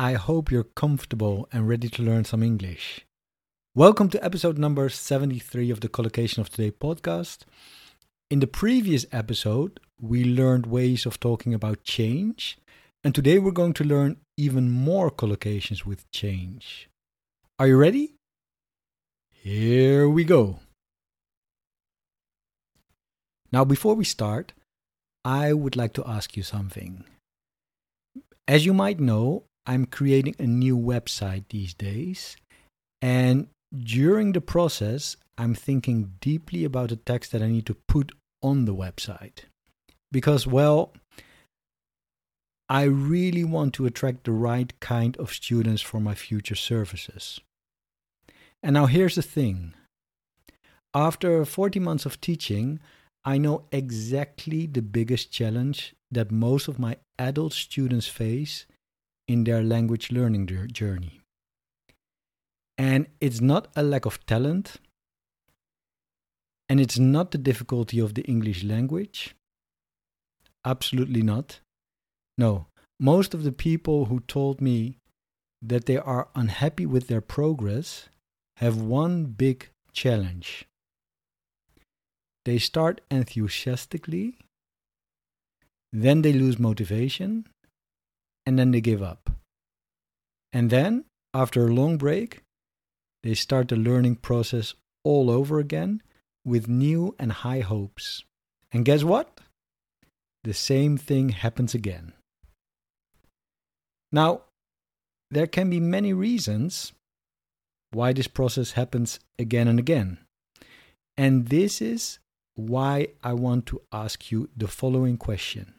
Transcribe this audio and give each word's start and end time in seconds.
I 0.00 0.14
hope 0.14 0.50
you're 0.50 0.64
comfortable 0.64 1.46
and 1.52 1.68
ready 1.68 1.90
to 1.90 2.02
learn 2.02 2.24
some 2.24 2.42
English. 2.42 3.04
Welcome 3.74 4.08
to 4.08 4.24
episode 4.24 4.56
number 4.56 4.88
73 4.88 5.70
of 5.70 5.80
the 5.80 5.90
Collocation 5.90 6.40
of 6.40 6.48
Today 6.48 6.70
podcast. 6.70 7.40
In 8.30 8.40
the 8.40 8.46
previous 8.46 9.04
episode, 9.12 9.78
we 10.00 10.24
learned 10.24 10.64
ways 10.64 11.04
of 11.04 11.20
talking 11.20 11.52
about 11.52 11.84
change, 11.84 12.56
and 13.04 13.14
today 13.14 13.38
we're 13.38 13.50
going 13.50 13.74
to 13.74 13.84
learn 13.84 14.16
even 14.38 14.70
more 14.70 15.10
collocations 15.10 15.84
with 15.84 16.10
change. 16.12 16.88
Are 17.58 17.66
you 17.66 17.76
ready? 17.76 18.14
Here 19.30 20.08
we 20.08 20.24
go. 20.24 20.60
Now, 23.52 23.66
before 23.66 23.94
we 23.94 24.04
start, 24.06 24.54
I 25.26 25.52
would 25.52 25.76
like 25.76 25.92
to 25.92 26.08
ask 26.08 26.38
you 26.38 26.42
something. 26.42 27.04
As 28.48 28.64
you 28.64 28.72
might 28.72 28.98
know, 28.98 29.44
I'm 29.70 29.86
creating 29.86 30.34
a 30.40 30.48
new 30.48 30.76
website 30.76 31.44
these 31.50 31.74
days, 31.74 32.36
and 33.00 33.46
during 33.72 34.32
the 34.32 34.40
process, 34.40 35.16
I'm 35.38 35.54
thinking 35.54 36.14
deeply 36.20 36.64
about 36.64 36.88
the 36.88 36.96
text 36.96 37.30
that 37.30 37.40
I 37.40 37.46
need 37.46 37.66
to 37.66 37.76
put 37.86 38.10
on 38.42 38.64
the 38.64 38.74
website. 38.74 39.44
Because, 40.10 40.44
well, 40.44 40.92
I 42.68 42.82
really 42.82 43.44
want 43.44 43.74
to 43.74 43.86
attract 43.86 44.24
the 44.24 44.32
right 44.32 44.72
kind 44.80 45.16
of 45.18 45.32
students 45.32 45.82
for 45.82 46.00
my 46.00 46.16
future 46.16 46.56
services. 46.56 47.40
And 48.64 48.74
now 48.74 48.86
here's 48.86 49.14
the 49.14 49.22
thing 49.22 49.74
after 50.92 51.44
40 51.44 51.78
months 51.78 52.06
of 52.06 52.20
teaching, 52.20 52.80
I 53.24 53.38
know 53.38 53.66
exactly 53.70 54.66
the 54.66 54.82
biggest 54.82 55.30
challenge 55.30 55.94
that 56.10 56.32
most 56.32 56.66
of 56.66 56.80
my 56.80 56.96
adult 57.20 57.52
students 57.52 58.08
face 58.08 58.66
in 59.30 59.44
their 59.44 59.62
language 59.62 60.10
learning 60.10 60.46
journey. 60.72 61.20
And 62.76 63.06
it's 63.20 63.40
not 63.40 63.68
a 63.76 63.82
lack 63.82 64.04
of 64.06 64.24
talent, 64.26 64.76
and 66.68 66.80
it's 66.80 66.98
not 66.98 67.30
the 67.30 67.38
difficulty 67.50 67.98
of 68.00 68.14
the 68.14 68.22
English 68.22 68.64
language. 68.64 69.34
Absolutely 70.64 71.22
not. 71.22 71.60
No, 72.38 72.66
most 72.98 73.34
of 73.34 73.44
the 73.44 73.52
people 73.52 74.06
who 74.06 74.20
told 74.20 74.60
me 74.60 74.96
that 75.62 75.86
they 75.86 75.98
are 75.98 76.28
unhappy 76.34 76.86
with 76.86 77.08
their 77.08 77.20
progress 77.20 78.08
have 78.56 78.76
one 78.80 79.26
big 79.26 79.68
challenge 79.92 80.66
they 82.44 82.58
start 82.58 83.00
enthusiastically, 83.10 84.36
then 85.92 86.22
they 86.22 86.32
lose 86.32 86.58
motivation, 86.58 87.46
and 88.46 88.58
then 88.58 88.70
they 88.70 88.80
give 88.80 89.02
up. 89.02 89.30
And 90.52 90.70
then, 90.70 91.04
after 91.32 91.66
a 91.66 91.72
long 91.72 91.96
break, 91.96 92.42
they 93.22 93.34
start 93.34 93.68
the 93.68 93.76
learning 93.76 94.16
process 94.16 94.74
all 95.04 95.30
over 95.30 95.58
again 95.58 96.02
with 96.44 96.68
new 96.68 97.14
and 97.18 97.32
high 97.32 97.60
hopes. 97.60 98.24
And 98.72 98.84
guess 98.84 99.04
what? 99.04 99.40
The 100.44 100.54
same 100.54 100.96
thing 100.96 101.30
happens 101.30 101.74
again. 101.74 102.14
Now, 104.10 104.42
there 105.30 105.46
can 105.46 105.70
be 105.70 105.80
many 105.80 106.12
reasons 106.12 106.92
why 107.92 108.12
this 108.12 108.26
process 108.26 108.72
happens 108.72 109.20
again 109.38 109.68
and 109.68 109.78
again. 109.78 110.18
And 111.16 111.48
this 111.48 111.80
is 111.80 112.18
why 112.54 113.08
I 113.22 113.34
want 113.34 113.66
to 113.66 113.82
ask 113.92 114.30
you 114.32 114.48
the 114.56 114.68
following 114.68 115.16
question. 115.16 115.74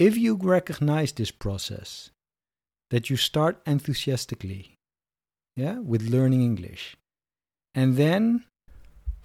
If 0.00 0.16
you 0.16 0.34
recognize 0.34 1.12
this 1.12 1.30
process, 1.30 2.08
that 2.88 3.10
you 3.10 3.18
start 3.18 3.60
enthusiastically, 3.66 4.76
yeah, 5.56 5.78
with 5.78 6.08
learning 6.08 6.40
English, 6.40 6.96
and 7.74 7.98
then 7.98 8.44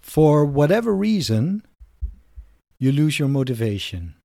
for 0.01 0.43
whatever 0.43 0.93
reason, 0.93 1.63
you 2.77 2.91
lose 2.91 3.17
your 3.17 3.29
motivation. 3.29 4.15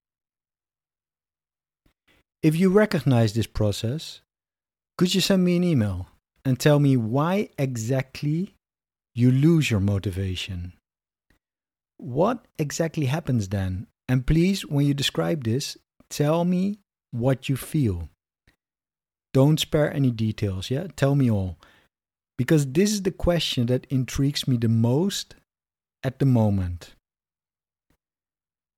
If 2.43 2.57
you 2.57 2.69
recognize 2.69 3.33
this 3.33 3.47
process, 3.47 4.21
could 4.99 5.15
you 5.15 5.21
send 5.21 5.45
me 5.45 5.57
an 5.57 5.63
email 5.63 6.09
and 6.45 6.59
tell 6.59 6.81
me 6.81 6.97
why 6.97 7.51
exactly 7.59 8.55
you 9.15 9.31
lose 9.31 9.71
your 9.71 9.79
motivation? 9.79 10.73
What 11.97 12.45
exactly 12.59 13.07
happens 13.07 13.51
then? 13.51 13.87
And 14.09 14.27
please, 14.27 14.67
when 14.67 14.85
you 14.85 14.95
describe 14.95 15.45
this, 15.45 15.77
tell 16.11 16.45
me 16.45 16.79
what 17.11 17.49
you 17.49 17.57
feel. 17.57 18.09
Don't 19.33 19.61
spare 19.61 19.93
any 19.93 20.11
details, 20.11 20.71
yeah? 20.71 20.89
Tell 20.97 21.15
me 21.15 21.31
all. 21.31 21.57
Because 22.37 22.67
this 22.67 22.93
is 22.93 23.03
the 23.03 23.13
question 23.13 23.67
that 23.67 23.87
intrigues 23.91 24.49
me 24.49 24.57
the 24.57 24.69
most 24.69 25.35
at 26.03 26.19
the 26.19 26.27
moment. 26.27 26.95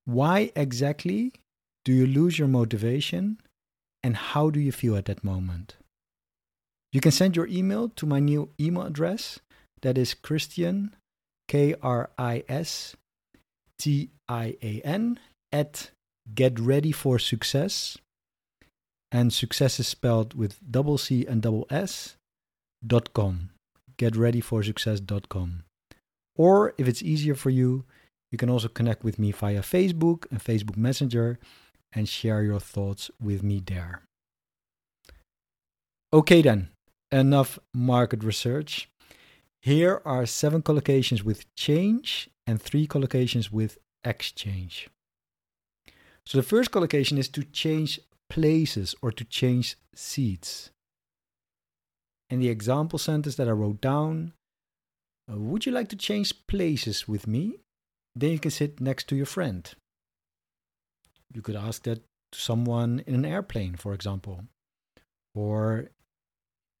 Why 0.05 0.51
exactly 0.55 1.33
do 1.85 1.93
you 1.93 2.05
lose 2.05 2.37
your 2.37 2.47
motivation 2.47 3.39
and 4.03 4.15
how 4.15 4.49
do 4.49 4.59
you 4.59 4.71
feel 4.71 4.95
at 4.95 5.05
that 5.05 5.23
moment? 5.23 5.77
You 6.91 7.01
can 7.01 7.11
send 7.11 7.35
your 7.35 7.47
email 7.47 7.89
to 7.89 8.05
my 8.05 8.19
new 8.19 8.49
email 8.59 8.83
address 8.83 9.39
that 9.81 9.97
is 9.97 10.13
Kristian, 10.13 10.91
K 11.47 11.73
R 11.81 12.11
I 12.17 12.43
S 12.47 12.95
T 13.79 14.09
I 14.27 14.55
A 14.61 14.81
N, 14.83 15.19
at 15.51 15.91
Get 16.33 16.59
Ready 16.59 16.91
for 16.91 17.19
Success. 17.19 17.97
And 19.11 19.31
success 19.31 19.79
is 19.79 19.87
spelled 19.87 20.33
with 20.33 20.59
double 20.69 20.97
C 20.97 21.25
and 21.25 21.41
double 21.41 21.67
S 21.69 22.15
dot 22.85 23.13
com. 23.13 23.51
Get 23.97 24.15
ready 24.15 24.41
for 24.41 24.63
success 24.63 24.99
dot 24.99 25.29
com. 25.29 25.63
Or 26.35 26.73
if 26.79 26.87
it's 26.87 27.03
easier 27.03 27.35
for 27.35 27.51
you, 27.51 27.85
you 28.31 28.39
can 28.39 28.49
also 28.49 28.67
connect 28.67 29.03
with 29.03 29.19
me 29.19 29.31
via 29.31 29.61
Facebook 29.61 30.25
and 30.31 30.43
Facebook 30.43 30.75
Messenger 30.75 31.37
and 31.93 32.09
share 32.09 32.41
your 32.41 32.59
thoughts 32.59 33.11
with 33.21 33.43
me 33.43 33.61
there. 33.63 34.01
Okay, 36.11 36.41
then, 36.41 36.69
enough 37.11 37.59
market 37.71 38.23
research. 38.23 38.89
Here 39.61 40.01
are 40.05 40.25
seven 40.25 40.63
collocations 40.63 41.21
with 41.21 41.45
change 41.55 42.29
and 42.47 42.59
three 42.59 42.87
collocations 42.87 43.51
with 43.51 43.77
exchange. 44.03 44.89
So 46.25 46.37
the 46.37 46.43
first 46.43 46.71
collocation 46.71 47.17
is 47.17 47.27
to 47.29 47.43
change 47.43 47.99
places 48.29 48.95
or 49.01 49.11
to 49.11 49.23
change 49.25 49.75
seats. 49.93 50.71
And 52.29 52.41
the 52.41 52.49
example 52.49 52.97
sentence 52.97 53.35
that 53.35 53.47
I 53.47 53.51
wrote 53.51 53.81
down 53.81 54.33
uh, 55.31 55.37
Would 55.37 55.65
you 55.65 55.71
like 55.71 55.89
to 55.89 55.95
change 55.95 56.47
places 56.47 57.07
with 57.07 57.27
me? 57.27 57.59
Then 58.15 58.31
you 58.31 58.39
can 58.39 58.51
sit 58.51 58.79
next 58.79 59.07
to 59.09 59.15
your 59.15 59.25
friend. 59.25 59.69
You 61.33 61.41
could 61.41 61.55
ask 61.55 61.83
that 61.83 62.03
to 62.31 62.39
someone 62.39 63.03
in 63.05 63.15
an 63.15 63.25
airplane, 63.25 63.75
for 63.75 63.93
example, 63.93 64.45
or 65.35 65.89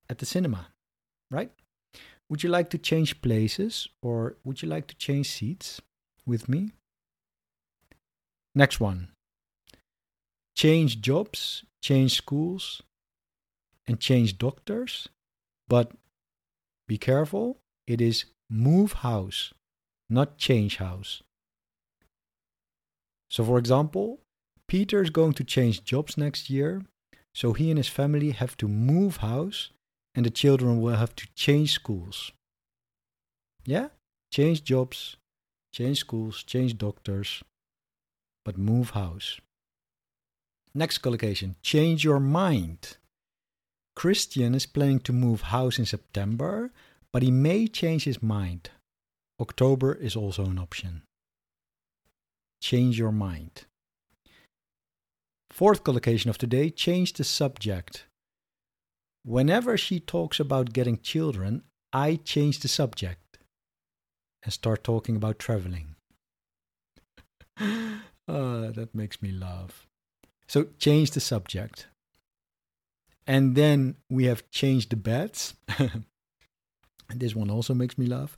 at 0.09 0.19
the 0.19 0.25
cinema, 0.25 0.67
right? 1.31 1.51
Would 2.29 2.43
you 2.43 2.49
like 2.49 2.69
to 2.71 2.77
change 2.77 3.21
places 3.21 3.87
or 4.01 4.37
would 4.43 4.61
you 4.61 4.69
like 4.69 4.87
to 4.87 4.95
change 4.95 5.29
seats 5.29 5.81
with 6.25 6.49
me? 6.49 6.71
Next 8.55 8.79
one. 8.79 9.09
Change 10.55 11.01
jobs, 11.01 11.65
change 11.81 12.15
schools, 12.15 12.81
and 13.87 13.99
change 13.99 14.37
doctors. 14.37 15.09
But 15.67 15.91
be 16.87 16.97
careful, 16.97 17.57
it 17.87 18.01
is 18.01 18.25
move 18.49 18.93
house, 18.93 19.53
not 20.09 20.37
change 20.37 20.77
house. 20.77 21.23
So, 23.29 23.43
for 23.43 23.57
example, 23.57 24.19
Peter 24.67 25.01
is 25.01 25.09
going 25.09 25.33
to 25.33 25.43
change 25.43 25.83
jobs 25.83 26.17
next 26.17 26.49
year, 26.49 26.83
so 27.33 27.53
he 27.53 27.69
and 27.69 27.77
his 27.77 27.87
family 27.87 28.31
have 28.31 28.55
to 28.57 28.67
move 28.67 29.17
house 29.17 29.71
and 30.15 30.25
the 30.25 30.29
children 30.29 30.79
will 30.79 30.95
have 30.95 31.15
to 31.15 31.27
change 31.35 31.71
schools. 31.71 32.31
Yeah? 33.65 33.89
Change 34.31 34.63
jobs, 34.63 35.17
change 35.71 35.99
schools, 35.99 36.43
change 36.43 36.77
doctors, 36.77 37.43
but 38.45 38.57
move 38.57 38.91
house. 38.91 39.39
Next 40.75 40.99
collocation 40.99 41.55
change 41.61 42.03
your 42.03 42.19
mind. 42.19 42.97
Kristian 43.97 44.55
is 44.55 44.65
planning 44.65 44.99
to 45.01 45.13
move 45.13 45.53
house 45.53 45.77
in 45.77 45.85
September, 45.85 46.71
but 47.11 47.21
he 47.21 47.29
may 47.29 47.67
change 47.67 48.05
his 48.05 48.23
mind. 48.23 48.71
October 49.39 49.93
is 49.93 50.15
also 50.15 50.45
an 50.45 50.57
option. 50.57 51.03
Change 52.61 52.97
your 52.97 53.11
mind. 53.11 53.65
Fourth 55.51 55.83
collocation 55.83 56.29
of 56.31 56.39
today 56.39 56.71
change 56.71 57.13
the 57.13 57.23
subject. 57.23 58.05
Whenever 59.23 59.77
she 59.77 59.99
talks 59.99 60.39
about 60.39 60.73
getting 60.73 60.99
children, 60.99 61.61
I 61.93 62.15
change 62.15 62.59
the 62.59 62.67
subject 62.67 63.37
and 64.41 64.51
start 64.51 64.83
talking 64.83 65.15
about 65.15 65.37
traveling. 65.37 65.95
oh, 67.59 68.71
that 68.75 68.95
makes 68.95 69.21
me 69.21 69.31
laugh. 69.31 69.87
So 70.47 70.67
change 70.79 71.11
the 71.11 71.19
subject. 71.19 71.87
And 73.25 73.55
then 73.55 73.95
we 74.09 74.25
have 74.25 74.49
changed 74.51 74.89
the 74.89 74.97
beds. 74.97 75.55
this 77.15 77.35
one 77.35 77.49
also 77.49 77.73
makes 77.73 77.97
me 77.97 78.05
laugh. 78.05 78.37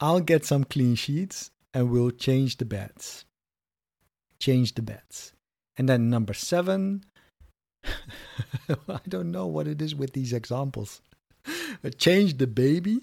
I'll 0.00 0.20
get 0.20 0.44
some 0.44 0.64
clean 0.64 0.94
sheets 0.94 1.50
and 1.72 1.90
we'll 1.90 2.10
change 2.10 2.58
the 2.58 2.64
beds. 2.64 3.24
Change 4.38 4.74
the 4.74 4.82
beds. 4.82 5.32
And 5.76 5.88
then 5.88 6.10
number 6.10 6.34
seven, 6.34 7.04
I 7.84 9.00
don't 9.08 9.30
know 9.30 9.46
what 9.46 9.66
it 9.66 9.80
is 9.80 9.94
with 9.94 10.12
these 10.12 10.32
examples. 10.32 11.00
change 11.96 12.38
the 12.38 12.46
baby. 12.46 13.00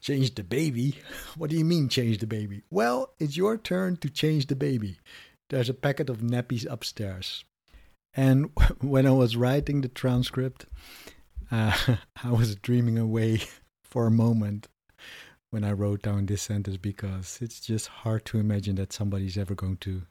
Change 0.00 0.34
the 0.34 0.44
baby? 0.44 0.96
What 1.36 1.50
do 1.50 1.56
you 1.56 1.64
mean, 1.64 1.88
change 1.88 2.18
the 2.18 2.26
baby? 2.26 2.62
Well, 2.70 3.12
it's 3.18 3.36
your 3.36 3.56
turn 3.56 3.96
to 3.98 4.10
change 4.10 4.46
the 4.46 4.56
baby. 4.56 4.98
There's 5.50 5.68
a 5.68 5.74
packet 5.74 6.08
of 6.08 6.18
nappies 6.18 6.66
upstairs. 6.68 7.44
And 8.14 8.50
when 8.80 9.06
I 9.06 9.12
was 9.12 9.36
writing 9.36 9.80
the 9.80 9.88
transcript, 9.88 10.66
uh, 11.50 11.76
I 12.24 12.30
was 12.30 12.56
dreaming 12.56 12.98
away 12.98 13.42
for 13.84 14.06
a 14.06 14.10
moment 14.10 14.68
when 15.50 15.64
I 15.64 15.72
wrote 15.72 16.02
down 16.02 16.26
this 16.26 16.42
sentence 16.42 16.76
because 16.76 17.38
it's 17.40 17.60
just 17.60 17.88
hard 17.88 18.24
to 18.26 18.38
imagine 18.38 18.76
that 18.76 18.92
somebody's 18.92 19.36
ever 19.36 19.54
going 19.54 19.78
to 19.78 20.02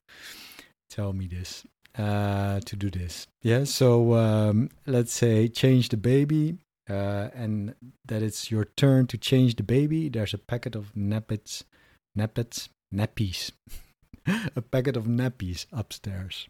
tell 0.89 1.13
me 1.13 1.27
this, 1.27 1.65
uh, 1.97 2.59
to 2.59 2.75
do 2.75 2.89
this. 2.89 3.25
Yeah, 3.41 3.63
so 3.63 4.15
um, 4.15 4.69
let's 4.85 5.13
say 5.13 5.47
change 5.47 5.89
the 5.89 5.97
baby, 5.97 6.57
uh, 6.89 7.29
and 7.33 7.75
that 8.05 8.21
it's 8.21 8.51
your 8.51 8.65
turn 8.65 9.07
to 9.07 9.17
change 9.17 9.55
the 9.55 9.63
baby. 9.63 10.09
There's 10.09 10.33
a 10.33 10.39
packet 10.39 10.75
of 10.75 10.93
nappets, 10.93 11.63
nappets, 12.17 12.67
nappies, 12.93 13.51
a 14.55 14.61
packet 14.61 14.97
of 14.97 15.05
nappies 15.05 15.67
upstairs. 15.71 16.49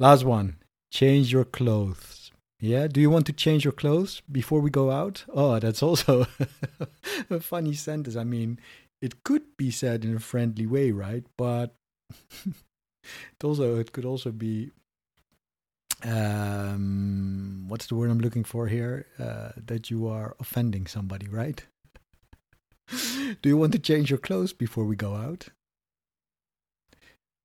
Last 0.00 0.24
one. 0.24 0.56
Change 0.90 1.30
your 1.30 1.44
clothes. 1.44 2.30
Yeah, 2.58 2.88
do 2.88 3.02
you 3.02 3.10
want 3.10 3.26
to 3.26 3.34
change 3.34 3.64
your 3.64 3.72
clothes 3.72 4.22
before 4.32 4.60
we 4.60 4.70
go 4.70 4.90
out? 4.90 5.24
Oh, 5.28 5.58
that's 5.58 5.82
also 5.82 6.26
a 7.30 7.38
funny 7.38 7.74
sentence. 7.74 8.16
I 8.16 8.24
mean, 8.24 8.58
it 9.02 9.22
could 9.24 9.42
be 9.58 9.70
said 9.70 10.06
in 10.06 10.16
a 10.16 10.18
friendly 10.20 10.66
way, 10.66 10.90
right? 10.90 11.24
But 11.36 11.74
it 12.46 13.44
also 13.44 13.78
it 13.78 13.92
could 13.92 14.06
also 14.06 14.32
be 14.32 14.70
um 16.02 17.66
what's 17.68 17.86
the 17.86 17.94
word 17.94 18.10
I'm 18.10 18.20
looking 18.20 18.44
for 18.44 18.68
here? 18.68 19.06
Uh, 19.18 19.52
that 19.66 19.90
you 19.90 20.08
are 20.08 20.34
offending 20.40 20.86
somebody, 20.86 21.28
right? 21.28 21.62
do 23.42 23.48
you 23.50 23.58
want 23.58 23.72
to 23.72 23.78
change 23.78 24.08
your 24.08 24.18
clothes 24.18 24.54
before 24.54 24.86
we 24.86 24.96
go 24.96 25.14
out? 25.14 25.48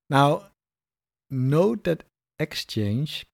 Now, 0.08 0.46
note 1.30 1.84
that 1.84 2.04
exchange 2.38 3.26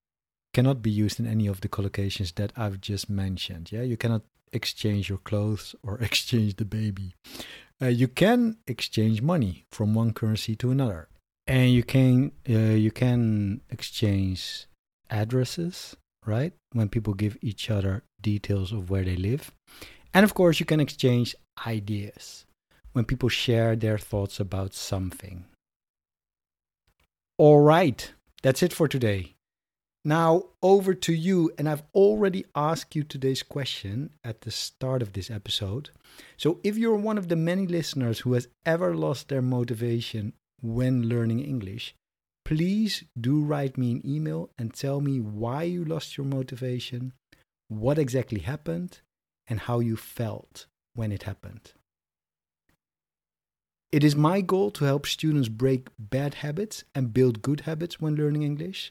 cannot 0.53 0.83
be 0.83 0.91
used 0.91 1.19
in 1.19 1.27
any 1.27 1.47
of 1.47 1.61
the 1.61 1.69
collocations 1.69 2.35
that 2.35 2.53
I've 2.57 2.81
just 2.81 3.09
mentioned. 3.09 3.73
Yeah, 3.73 3.83
you 3.83 3.97
cannot 3.97 4.23
exchange 4.53 5.09
your 5.09 5.19
clothes 5.19 5.75
or 5.83 5.99
exchange 6.01 6.57
the 6.57 6.65
baby. 6.65 7.15
Uh, 7.81 7.87
you 7.87 8.07
can 8.07 8.59
exchange 8.67 9.23
money 9.23 9.65
from 9.73 9.95
one 9.95 10.13
currency 10.13 10.55
to 10.57 10.71
another, 10.71 11.09
and 11.47 11.73
you 11.73 11.83
can 11.83 12.33
uh, 12.49 12.77
you 12.79 12.91
can 12.91 13.61
exchange 13.71 14.67
addresses, 15.11 15.97
right? 16.25 16.53
When 16.73 16.89
people 16.89 17.15
give 17.15 17.37
each 17.41 17.71
other 17.71 18.05
details 18.21 18.73
of 18.73 18.89
where 18.89 19.05
they 19.05 19.17
live, 19.17 19.51
and 20.15 20.25
of 20.25 20.35
course 20.35 20.61
you 20.61 20.67
can 20.67 20.81
exchange 20.81 21.35
ideas 21.67 22.45
when 22.93 23.05
people 23.05 23.29
share 23.29 23.75
their 23.75 23.99
thoughts 23.99 24.39
about 24.39 24.75
something. 24.75 25.45
All 27.39 27.61
right, 27.61 28.13
that's 28.43 28.63
it 28.63 28.73
for 28.73 28.89
today. 28.89 29.35
Now, 30.05 30.47
over 30.63 30.95
to 30.95 31.13
you. 31.13 31.53
And 31.57 31.69
I've 31.69 31.85
already 31.95 32.45
asked 32.55 32.97
you 32.97 33.05
today's 33.05 33.43
question 33.43 34.11
at 34.25 34.41
the 34.41 34.51
start 34.51 35.01
of 35.01 35.13
this 35.13 35.31
episode. 35.31 35.91
So, 36.37 36.59
if 36.65 36.77
you're 36.77 36.97
one 36.97 37.19
of 37.19 37.29
the 37.29 37.37
many 37.37 37.67
listeners 37.67 38.21
who 38.21 38.33
has 38.33 38.49
ever 38.67 38.95
lost 38.95 39.29
their 39.29 39.43
motivation 39.43 40.33
when 40.61 41.09
learning 41.09 41.41
English, 41.41 41.95
please 42.45 43.05
do 43.19 43.43
write 43.43 43.79
me 43.79 43.93
an 43.93 44.03
email 44.05 44.51
and 44.59 44.75
tell 44.75 45.01
me 45.01 45.21
why 45.21 45.63
you 45.63 45.85
lost 45.85 46.17
your 46.17 46.27
motivation, 46.27 47.13
what 47.69 47.99
exactly 47.99 48.41
happened, 48.41 49.01
and 49.47 49.61
how 49.61 49.79
you 49.79 49.97
felt 49.97 50.67
when 50.95 51.13
it 51.13 51.23
happened. 51.23 51.73
It 53.93 54.03
is 54.03 54.17
my 54.17 54.41
goal 54.41 54.71
to 54.73 54.87
help 54.87 55.07
students 55.07 55.51
break 55.51 55.89
bad 55.99 56.35
habits 56.35 56.83
and 56.95 57.13
build 57.13 57.43
good 57.43 57.61
habits 57.61 58.01
when 58.01 58.17
learning 58.17 58.43
English. 58.43 58.91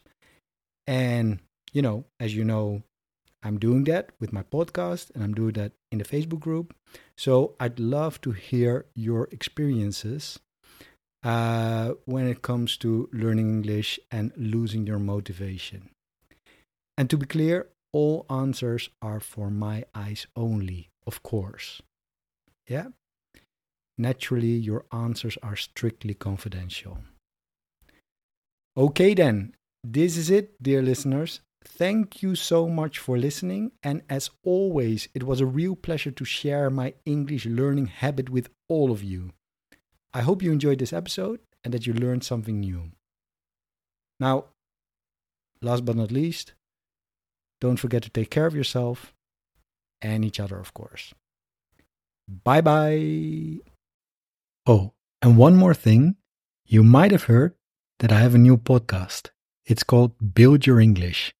And, 0.85 1.39
you 1.73 1.81
know, 1.81 2.05
as 2.19 2.35
you 2.35 2.43
know, 2.43 2.83
I'm 3.41 3.57
doing 3.57 3.85
that 3.85 4.11
with 4.19 4.31
my 4.31 4.43
podcast 4.43 5.09
and 5.15 5.23
I'm 5.23 5.33
doing 5.33 5.53
that 5.53 5.71
in 5.91 5.97
the 5.97 6.05
Facebook 6.05 6.39
group. 6.39 6.75
So 7.17 7.55
I'd 7.59 7.79
love 7.79 8.21
to 8.21 8.31
hear 8.31 8.85
your 8.93 9.27
experiences 9.31 10.39
uh, 11.23 11.93
when 12.05 12.27
it 12.27 12.43
comes 12.43 12.77
to 12.77 13.09
learning 13.11 13.49
English 13.49 13.99
and 14.11 14.31
losing 14.37 14.85
your 14.85 14.99
motivation. 14.99 15.89
And 16.95 17.09
to 17.09 17.17
be 17.17 17.25
clear, 17.25 17.69
all 17.91 18.27
answers 18.29 18.89
are 19.01 19.19
for 19.19 19.49
my 19.49 19.85
eyes 19.95 20.27
only, 20.35 20.89
of 21.07 21.23
course. 21.23 21.81
Yeah? 22.67 22.89
Naturally, 24.01 24.53
your 24.53 24.85
answers 24.91 25.37
are 25.43 25.55
strictly 25.55 26.15
confidential. 26.15 26.97
Okay, 28.75 29.13
then, 29.13 29.53
this 29.83 30.17
is 30.17 30.31
it, 30.31 30.55
dear 30.59 30.81
listeners. 30.81 31.41
Thank 31.63 32.23
you 32.23 32.33
so 32.33 32.67
much 32.67 32.97
for 32.97 33.15
listening. 33.15 33.73
And 33.83 34.01
as 34.09 34.31
always, 34.43 35.07
it 35.13 35.21
was 35.21 35.39
a 35.39 35.45
real 35.45 35.75
pleasure 35.75 36.09
to 36.09 36.25
share 36.25 36.71
my 36.71 36.95
English 37.05 37.45
learning 37.45 37.87
habit 38.01 38.31
with 38.31 38.49
all 38.67 38.91
of 38.91 39.03
you. 39.03 39.33
I 40.15 40.21
hope 40.21 40.41
you 40.41 40.51
enjoyed 40.51 40.79
this 40.79 40.93
episode 40.93 41.39
and 41.63 41.71
that 41.71 41.85
you 41.85 41.93
learned 41.93 42.23
something 42.23 42.59
new. 42.59 42.93
Now, 44.19 44.45
last 45.61 45.85
but 45.85 45.95
not 45.95 46.11
least, 46.11 46.53
don't 47.59 47.77
forget 47.77 48.01
to 48.01 48.09
take 48.09 48.31
care 48.31 48.47
of 48.47 48.55
yourself 48.55 49.13
and 50.01 50.25
each 50.25 50.39
other, 50.39 50.57
of 50.57 50.73
course. 50.73 51.13
Bye 52.27 52.61
bye. 52.61 53.59
Oh, 54.67 54.93
and 55.23 55.37
one 55.37 55.55
more 55.55 55.73
thing. 55.73 56.17
You 56.65 56.83
might 56.83 57.11
have 57.11 57.23
heard 57.23 57.55
that 57.99 58.11
I 58.11 58.19
have 58.19 58.35
a 58.35 58.39
new 58.39 58.57
podcast. 58.57 59.29
It's 59.65 59.83
called 59.83 60.33
Build 60.35 60.67
Your 60.67 60.79
English. 60.79 61.33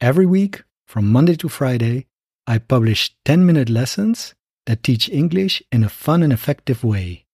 Every 0.00 0.26
week, 0.26 0.62
from 0.86 1.10
Monday 1.10 1.34
to 1.36 1.48
Friday, 1.48 2.08
I 2.46 2.58
publish 2.58 3.14
10 3.24 3.46
minute 3.46 3.70
lessons 3.70 4.34
that 4.66 4.82
teach 4.82 5.08
English 5.08 5.62
in 5.72 5.82
a 5.82 5.88
fun 5.88 6.22
and 6.22 6.32
effective 6.32 6.84
way. 6.84 7.24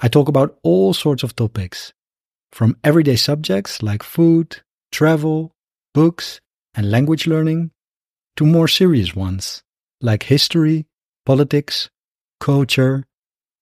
I 0.00 0.08
talk 0.08 0.28
about 0.28 0.58
all 0.64 0.94
sorts 0.94 1.22
of 1.22 1.36
topics, 1.36 1.92
from 2.50 2.76
everyday 2.82 3.16
subjects 3.16 3.82
like 3.82 4.02
food, 4.02 4.62
travel, 4.90 5.52
books, 5.92 6.40
and 6.74 6.90
language 6.90 7.28
learning, 7.28 7.70
to 8.36 8.44
more 8.44 8.66
serious 8.66 9.14
ones 9.14 9.62
like 10.00 10.24
history, 10.24 10.86
politics, 11.24 11.88
culture, 12.40 13.04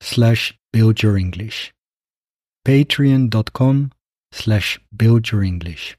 slash 0.00 0.58
build 0.72 1.02
your 1.02 1.16
English. 1.16 1.72
Patreon.com 2.66 3.92
slash 4.32 4.80
build 4.96 5.30
your 5.30 5.42
English. 5.42 5.96